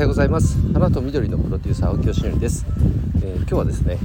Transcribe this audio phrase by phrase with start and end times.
[0.00, 0.56] はようございます。
[0.72, 2.64] 花と緑のプロデューサー青木よしです、
[3.22, 3.98] えー、今日はですね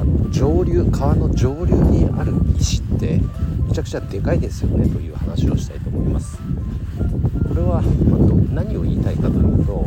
[0.00, 3.20] あの上流川の上流にある石って
[3.68, 6.36] めちゃくちゃでかいですよねという話をしたいと思います。
[6.36, 8.20] これは、まあ、
[8.52, 9.86] 何を言いたいかというと、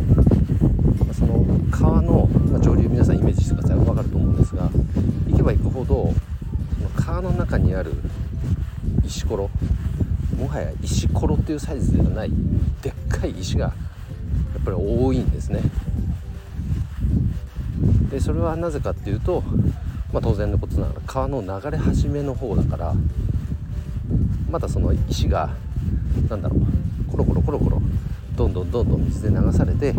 [1.03, 3.77] まあ、その川の、まあ、上流皆さんイメージしてください。
[3.79, 4.69] 分かると思うんですが
[5.27, 6.13] 行けば行くほど
[6.77, 7.91] その川の中にある
[9.05, 9.49] 石ころ
[10.37, 12.31] もはや石ころっていうサイズではない
[12.81, 13.73] でっかい石が
[14.53, 15.61] やっぱり多いんですね。
[18.09, 19.41] でそれはなぜかっていうと、
[20.11, 22.93] まあ、当然のことながら川の流れ始めの方だから
[24.49, 25.49] まだその石が
[26.29, 27.81] 何だろうコロコロコロコロ
[28.35, 29.95] どんどんどんどん水で流されて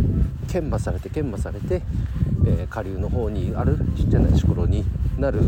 [0.48, 1.82] 研磨されて研磨されて、
[2.46, 4.84] えー、下流の方にあるちっちゃな石ころに
[5.18, 5.40] なる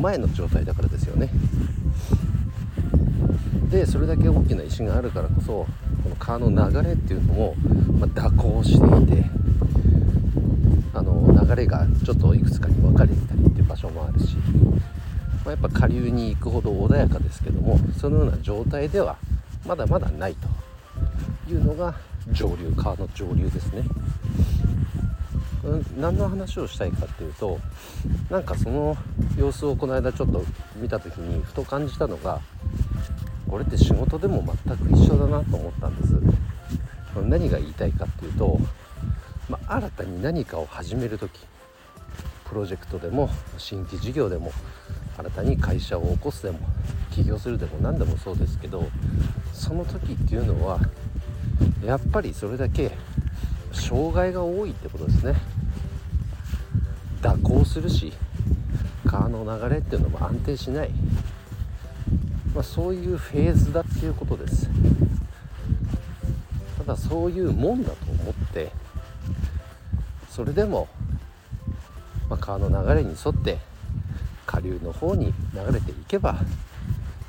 [0.00, 1.30] 前の状態だからですよね。
[3.70, 5.66] でそれだけ大きな石があるからこそ
[6.06, 7.54] この川の流れっていうのも、
[7.98, 9.24] まあ、蛇行していて
[10.94, 14.36] あの流れがちょっといくつかに分かれてたりっていう場所もあるし、
[15.44, 19.16] まあ、やっぱ下流に行くほど穏やかですけどもそのような状態では
[19.66, 21.96] まだまだないというのが
[22.30, 23.82] 上流川の上流ですね。
[25.98, 27.58] 何の話をしたいかっていうと
[28.30, 28.96] なんかその
[29.36, 30.44] 様子をこの間ちょっと
[30.76, 32.40] 見た時にふと感じたのが
[33.48, 36.14] これって仕事でも全く一緒だなと思ったんです。
[37.22, 38.58] 何が言いたいかっていうと、
[39.48, 41.40] まあ、新たに何かを始める時
[42.44, 44.52] プロジェクトでも新規事業でも
[45.16, 46.58] 新たに会社を起こすでも
[47.10, 48.86] 起業するでも何でもそうですけど
[49.52, 50.78] その時っていうのは
[51.84, 52.92] やっぱりそれだけ
[53.72, 55.34] 障害が多いってことですね。
[57.22, 58.12] 蛇行するし
[59.04, 60.90] 川の流れっていうのも安定しない。
[62.56, 64.70] まあ、そういうフェーズだっていうことです。
[66.78, 68.70] ただそういうもんだと思って
[70.30, 70.88] それでも、
[72.30, 73.58] まあ、川の流れに沿って
[74.46, 76.36] 下流の方に流れていけば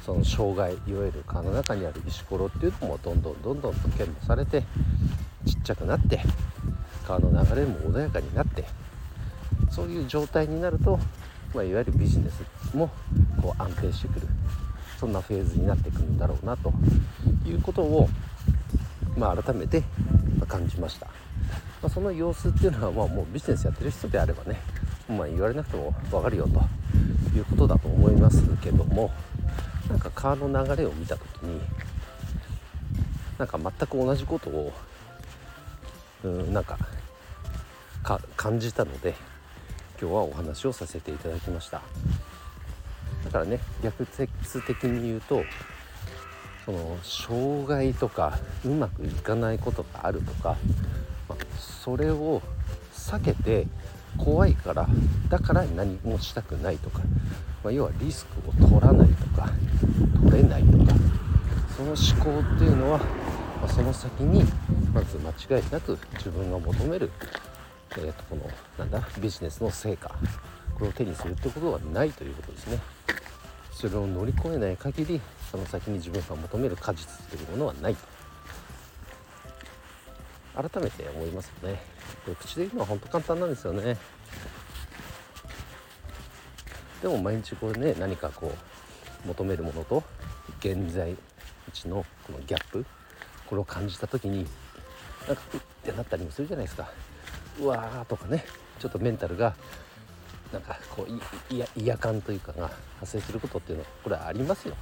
[0.05, 4.63] その障害いわゆる川の中にある石ころっていうのもどんどんどんどんと研磨されて
[5.45, 6.21] ちっちゃくなって
[7.05, 8.63] 川の流れも穏やかになって
[9.71, 10.97] そういう状態になると、
[11.53, 12.41] まあ、いわゆるビジネス
[12.73, 12.89] も
[13.41, 14.27] こう安定してくる。
[14.99, 16.73] そんなフェーズになってくるんだろうなと
[17.45, 18.09] いうことを、
[19.15, 19.83] まあ、改めて
[20.47, 21.13] 感じました、ま
[21.83, 24.59] あ、その様子っていうのは、まあ、もうビジネスやってる人であればね、
[25.07, 29.11] まあ、言われなくても分かるよということだと思いますけども
[29.89, 31.61] なんか川の流れを見た時に
[33.37, 34.73] なんか全く同じことを
[36.23, 36.77] うんなんか
[38.35, 39.13] 感じたので
[39.99, 41.81] 今日はお話をさせていただきました。
[43.27, 45.43] だからね逆説的に言うと
[46.65, 50.57] その障害とかうまくいかないことがあるとか、
[51.29, 52.41] まあ、それを
[52.93, 53.67] 避けて
[54.17, 54.87] 怖いから
[55.29, 56.99] だから何もしたくないとか、
[57.63, 59.49] まあ、要はリスクを取らないとか
[60.29, 60.93] 取れないとか
[61.77, 63.05] その思考っていうのは、ま
[63.65, 64.43] あ、その先に
[64.93, 67.11] まず間違いなく自分が求める、
[67.91, 68.49] えー、とこの
[68.79, 70.13] なんだビジネスの成果
[70.77, 72.79] これを手にするってことはないということですね。
[73.71, 75.19] それを乗り越えない限り
[75.51, 77.95] その先に自分が求める果実というものはない
[80.55, 81.81] 改めて思いますよね。
[82.25, 83.97] これ口で言うのは本当簡単なんですよね。
[87.01, 88.53] でも毎日これね何かこ
[89.25, 90.03] う求めるものと
[90.59, 91.15] 現在
[91.73, 92.85] 地のこのギャップ
[93.47, 94.47] これを感じた時に
[95.27, 96.91] なんかうってなったりもするじゃないですか。
[97.59, 98.45] うわーとかね
[98.79, 99.55] ちょっとメンタルが
[100.51, 102.69] なんかこういや違和感というかが
[102.99, 104.75] 発生することっていうのはこれはありますよ。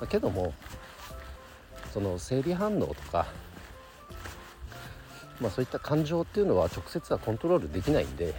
[0.00, 0.52] だけども
[1.92, 3.26] その生理反応とか、
[5.40, 8.34] まあ、そういった感情っていうのは直接はコントロールできないんで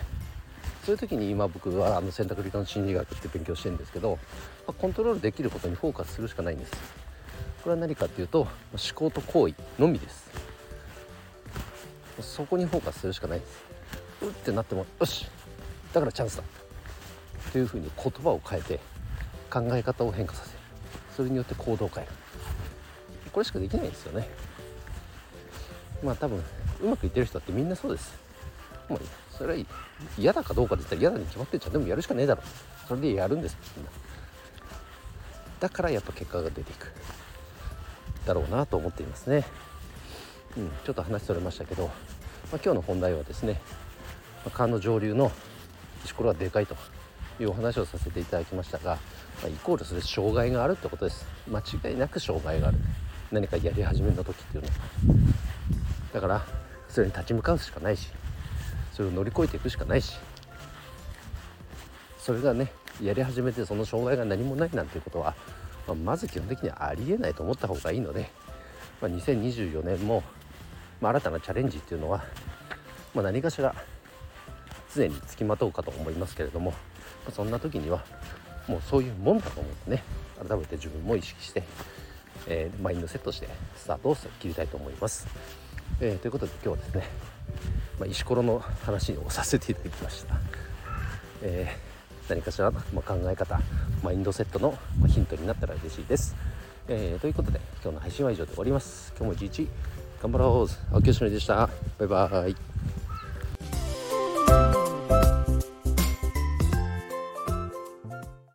[0.85, 4.19] そういう時に今僕はあの選択理論心理学って勉強してるんですけど、
[4.67, 6.71] まあ、コントロールできることにフォーカスするしかないんです。
[7.63, 8.49] これは何かっていうと思
[8.95, 10.29] 考と行為のみです。
[12.21, 13.65] そこにフォーカスするしかないです。
[14.21, 15.27] うってなってもよし
[15.93, 16.43] だからチャンスだ。
[17.51, 18.79] というふうに言葉を変えて
[19.49, 20.57] 考え方を変化させる。
[21.15, 22.11] それによって行動を変える。
[23.31, 24.27] これしかできないんですよね。
[26.03, 26.43] まあ多分
[26.81, 28.13] うまくいってる人だってみんなそうです。
[28.89, 28.99] もう
[29.31, 29.65] それは
[30.17, 31.73] 嫌だかどうかで言ったら嫌だに決まってんじゃん。
[31.73, 32.41] でもやるしかねえだろ。
[32.87, 33.91] それでやるんですみんな。
[35.59, 36.91] だからやっぱ結果が出ていく。
[38.25, 39.45] だろうなと思っていますね。
[40.57, 43.61] うんちょっと話それましたけど、まあ、今日の本題はですね。
[44.53, 45.31] 川の上流の
[46.07, 46.75] 石ころはでかいと
[47.39, 48.97] いうお話をさせていただきましたが、
[49.41, 51.25] まあ、イコールそれ障害があるってことです。
[51.47, 52.77] 間違いなく障害がある。
[53.31, 54.75] 何かやり始めた時っていうのは。
[56.13, 56.45] だから
[56.89, 58.09] それに立ち向かうしかないし
[58.93, 60.17] それを乗り越えていくしかないし
[62.17, 62.71] それがね
[63.01, 65.35] やり始めてその障害が何もないなんていうことは、
[65.87, 68.31] まあ、まず基本的にはありえないと思った方がいいので、
[69.01, 70.23] まあ、2024年も、
[70.99, 72.23] まあ、新たなチャレンジっていうのは、
[73.13, 73.75] ま何かしら
[74.93, 76.73] 常につきまとうかと思いますけれども、
[77.33, 78.03] そんな時には
[78.67, 80.03] もうそういうもんだと思ってね
[80.47, 81.63] 改めて自分も意識して、
[82.47, 85.27] えー、マインドセットしてスタートを切りたいと思います。
[86.01, 87.03] えー、ということで今日はですね、
[87.99, 90.35] ま石ころの話をさせていただきました。
[91.41, 91.87] えー
[92.29, 93.59] 何かしらの、考え方
[94.03, 96.35] マインドセットのヒントになったら嬉しいです、
[96.87, 99.13] えー、ということで今日の配信は以上で終わります。
[99.17, 99.69] 今日も一日
[100.21, 100.93] 頑張ろう。
[100.95, 101.69] 青木よしのりでした。
[101.97, 102.76] バイバーイ。